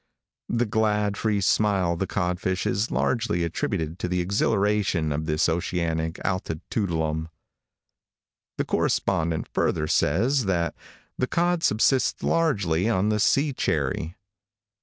The 0.49 0.65
glad, 0.65 1.15
free 1.15 1.41
smile 1.41 1.93
of 1.93 1.99
the 1.99 2.07
codfish 2.07 2.65
is 2.65 2.89
largely 2.89 3.43
attributed 3.43 3.99
to 3.99 4.07
the 4.07 4.19
exhilaration 4.19 5.11
of 5.11 5.27
this 5.27 5.47
oceanic 5.47 6.15
altitoodleum. 6.25 7.27
The 8.57 8.65
correspondent 8.65 9.47
further 9.53 9.85
says, 9.85 10.45
that 10.45 10.75
"the 11.19 11.27
cod 11.27 11.61
subsists 11.61 12.23
largely 12.23 12.89
on 12.89 13.09
the 13.09 13.19
sea 13.19 13.53
cherry." 13.53 14.15